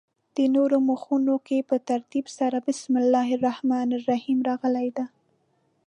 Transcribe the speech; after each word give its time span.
په 0.33 0.43
نورو 0.55 0.77
مخونو 0.89 1.35
کې 1.47 1.57
په 1.69 1.75
ترتیب 1.89 2.25
سره 2.37 2.57
بسم 2.67 2.93
الله 3.01 3.27
الرحمن 3.37 3.89
الرحیم 3.99 4.39
راغلې 4.49 4.89
ده. 4.97 5.05